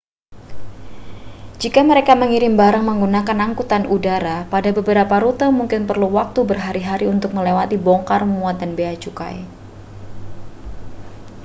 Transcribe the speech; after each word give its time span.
jika 1.61 1.81
mereka 1.89 2.13
mengirim 2.21 2.53
barang 2.61 2.85
menggunakan 2.89 3.37
angkutan 3.47 3.83
udara 3.95 4.37
pada 4.53 4.69
beberapa 4.77 5.15
rute 5.23 5.45
mungkin 5.59 5.81
perlu 5.89 6.07
waktu 6.19 6.39
berhari-hari 6.49 7.05
untuk 7.15 7.29
melewati 7.37 7.77
bongkar 7.85 8.21
muat 8.33 8.55
dan 8.61 8.71
bea 8.77 8.95
cukai 9.03 9.37